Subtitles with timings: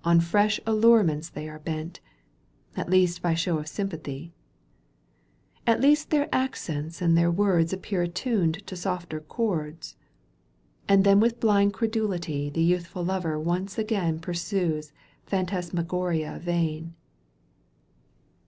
[0.00, 2.00] 79 On fresh anurements they are bent,
[2.76, 4.32] At least by show of sympathy;
[5.68, 9.94] At least their accents and their words Appear attuned to softer chords;
[10.88, 14.92] And then with blind credulity The youthful lover once again Pursues
[15.26, 16.96] phantasmagoria vain.